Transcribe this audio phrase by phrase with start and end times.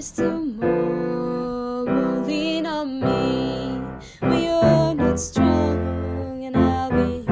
[0.00, 1.84] there's tomorrow
[2.26, 3.82] lean on me.
[4.22, 7.26] We are not strong, and I'll be.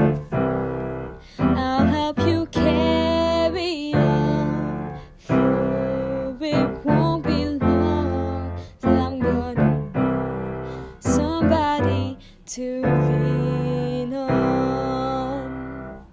[1.39, 12.19] I'll help you carry on, for it won't be long till I'm gonna need somebody
[12.49, 16.05] to lean on.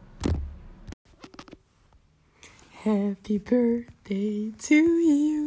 [2.71, 5.44] Happy birthday to you.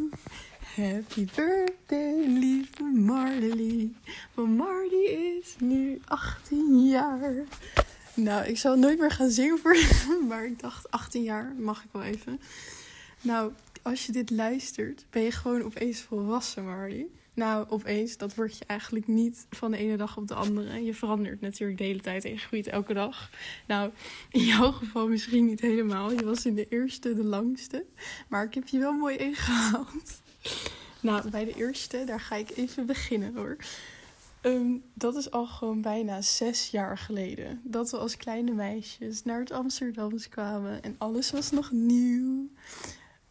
[0.79, 3.91] Happy birthday, lieve Marley.
[4.35, 7.45] Want Marley is nu 18 jaar.
[8.15, 9.77] Nou, ik zal nooit meer gaan zingen voor
[10.29, 12.41] maar ik dacht 18 jaar mag ik wel even.
[13.21, 13.53] Nou,
[13.83, 17.07] als je dit luistert, ben je gewoon opeens volwassen, Marley.
[17.35, 20.85] Nou, opeens, dat word je eigenlijk niet van de ene dag op de andere.
[20.85, 23.31] Je verandert natuurlijk de hele tijd en je groeit elke dag.
[23.67, 23.91] Nou,
[24.31, 26.13] in jouw geval misschien niet helemaal.
[26.13, 27.85] Je was in de eerste de langste.
[28.29, 30.21] Maar ik heb je wel mooi ingehaald.
[31.01, 33.57] Nou, bij de eerste, daar ga ik even beginnen hoor.
[34.41, 37.61] Ehm, dat is al gewoon bijna zes jaar geleden.
[37.65, 42.49] Dat we als kleine meisjes naar het Amsterdams kwamen en alles was nog nieuw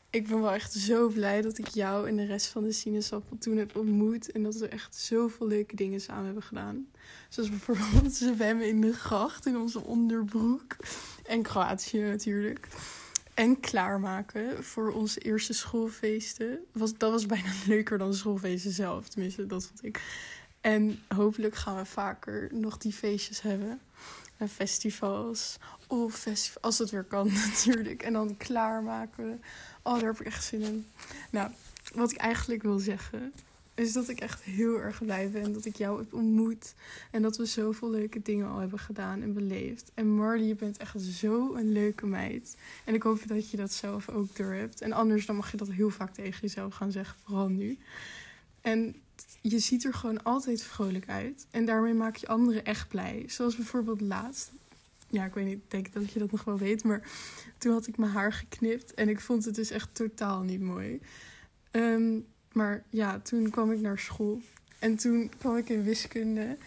[0.10, 3.38] ik ben wel echt zo blij dat ik jou en de rest van de sinaasappel
[3.38, 4.32] toen heb ontmoet.
[4.32, 6.88] En dat we echt zoveel leuke dingen samen hebben gedaan.
[7.30, 10.76] Zoals bijvoorbeeld zwemmen in de gracht in onze onderbroek.
[11.26, 12.68] En Kroatië natuurlijk.
[13.38, 16.60] En klaarmaken voor onze eerste schoolfeesten.
[16.72, 19.10] Was, dat was bijna leuker dan schoolfeesten zelf.
[19.10, 20.02] Tenminste, dat vond ik.
[20.62, 23.80] En hopelijk gaan we vaker nog die feestjes hebben.
[24.38, 25.58] En festivals.
[25.88, 28.04] Of festivals, als het weer kan natuurlijk.
[28.04, 29.42] En dan klaarmaken
[29.84, 30.88] Oh, daar heb ik echt zin in.
[31.30, 31.52] Nou,
[31.94, 33.34] wat ik eigenlijk wil zeggen,
[33.78, 36.74] is dat ik echt heel erg blij ben dat ik jou heb ontmoet.
[37.12, 39.92] En dat we zoveel leuke dingen al hebben gedaan en beleefd.
[39.94, 42.58] En Marley, je bent echt zo een leuke meid.
[42.86, 44.82] En ik hoop dat je dat zelf ook hebt.
[44.82, 47.78] En anders dan mag je dat heel vaak tegen jezelf gaan zeggen, vooral nu.
[48.62, 48.96] En
[49.42, 51.48] je ziet er gewoon altijd vrolijk uit.
[51.52, 53.24] En daarmee maak je anderen echt blij.
[53.28, 54.52] Zoals bijvoorbeeld laatst
[55.10, 56.84] ja, ik weet niet, ik denk dat je dat nog wel weet.
[56.84, 57.10] Maar
[57.58, 61.02] toen had ik mijn haar geknipt en ik vond het dus echt totaal niet mooi.
[61.72, 62.20] Ehm,
[62.58, 64.42] maar ja, toen kwam ik naar school.
[64.80, 66.58] En toen kwam ik in wiskunde.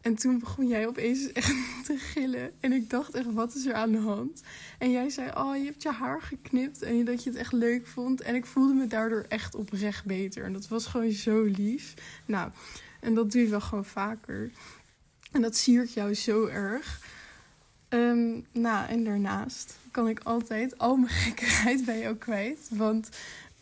[0.00, 1.54] En toen begon jij opeens echt
[1.86, 2.52] te gillen.
[2.60, 4.42] En ik dacht echt, wat is er aan de hand?
[4.78, 6.82] En jij zei, oh, je hebt je haar geknipt.
[6.82, 8.20] En dat je het echt leuk vond.
[8.20, 10.44] En ik voelde me daardoor echt oprecht beter.
[10.44, 11.94] En dat was gewoon zo lief.
[12.26, 12.50] Nou,
[13.00, 14.50] en dat doe je wel gewoon vaker.
[15.30, 17.00] En dat siert jou zo erg.
[17.88, 22.68] Ehm, nou, en daarnaast kan ik altijd al mijn gekkigheid bij jou kwijt.
[22.70, 23.08] Want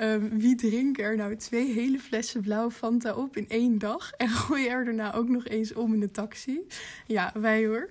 [0.00, 4.10] um, wie drinkt er nou twee hele flessen blauwe Fanta op in één dag?
[4.12, 6.60] En gooi er daarna ook nog eens om in de taxi?
[7.06, 7.90] Ja, wij hoor.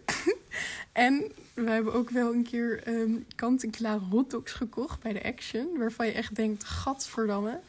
[0.92, 5.78] en we hebben ook wel een keer um, kant-en-klare hotdogs gekocht bij de Action.
[5.78, 7.60] Waarvan je echt denkt, gadverdamme.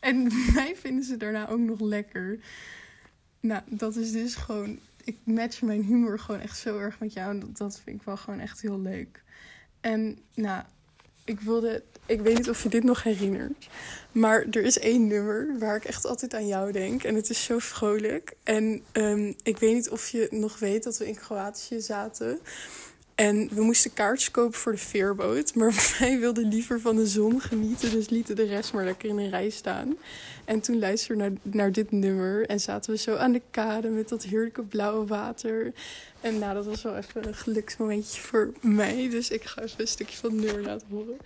[0.00, 0.22] En
[0.54, 2.38] mij vinden ze daarna ook nog lekker.
[3.40, 7.30] Nou, dat is dus gewoon ik match mijn humor gewoon echt zo erg met jou.
[7.30, 9.22] En dat, dat vind ik wel gewoon echt heel leuk.
[9.80, 10.64] En nou,
[11.24, 11.82] ik wilde.
[12.06, 13.68] Ik weet niet of je dit nog herinnert.
[14.12, 17.04] Maar er is één nummer waar ik echt altijd aan jou denk.
[17.04, 18.34] En het is zo vrolijk.
[18.42, 22.38] En um, ik weet niet of je nog weet dat we in Kroatië zaten.
[23.14, 25.54] En we moesten kaartjes kopen voor de veerboot.
[25.54, 27.90] Maar wij wilden liever van de zon genieten.
[27.90, 29.96] Dus lieten de rest maar lekker in een rij staan.
[30.44, 32.46] En toen luisterden we naar, naar dit nummer.
[32.46, 35.72] En zaten we zo aan de kade met dat heerlijke blauwe water.
[36.20, 39.08] En nou, dat was wel even een geluksmomentje voor mij.
[39.10, 41.16] Dus ik ga even een stukje van het nummer laten horen.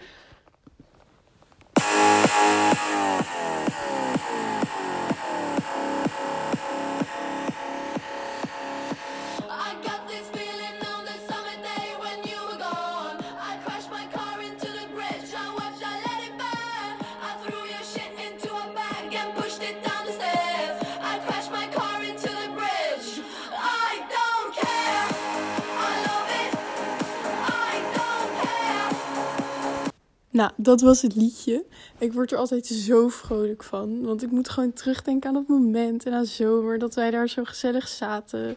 [30.36, 31.64] Nou, dat was het liedje.
[31.98, 34.02] Ik word er altijd zo vrolijk van.
[34.02, 37.44] Want ik moet gewoon terugdenken aan het moment en aan zomer dat wij daar zo
[37.44, 38.56] gezellig zaten.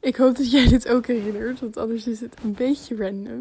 [0.00, 3.38] Ik hoop dat jij dit ook herinnert, want anders is het een beetje random.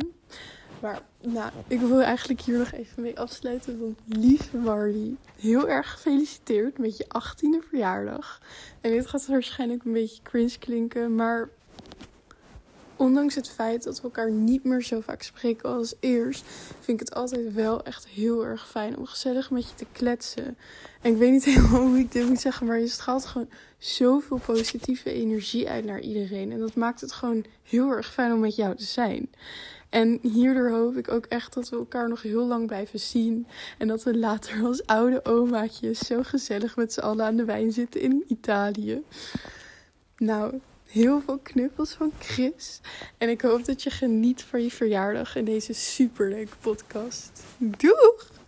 [0.81, 3.79] Maar nou, ik wil eigenlijk hier nog even mee afsluiten.
[3.79, 8.41] Want lieve Marley, heel erg gefeliciteerd met je 18e verjaardag.
[8.81, 11.49] En dit gaat waarschijnlijk een beetje cringe klinken, maar
[12.99, 16.45] ondanks het feit dat we elkaar niet meer zo vaak spreken als eerst,
[16.79, 20.57] vind ik het altijd wel echt heel erg fijn om gezellig met je te kletsen.
[21.01, 24.37] En ik weet niet helemaal hoe ik dit moet zeggen, maar je straalt gewoon zoveel
[24.37, 26.51] positieve energie uit naar iedereen.
[26.51, 29.29] En dat maakt het gewoon heel erg fijn om met jou te zijn.
[29.89, 33.47] En hierdoor hoop ik ook echt dat we elkaar nog heel lang blijven zien.
[33.77, 37.71] En dat we later als oude omaatjes zo gezellig met z'n allen aan de wijn
[37.71, 39.03] zitten in Italië.
[40.17, 42.79] Nou, heel veel knuffels van Chris.
[43.17, 47.43] En ik hoop dat je geniet van je verjaardag in deze superleuke podcast.
[47.57, 48.38] Doeg!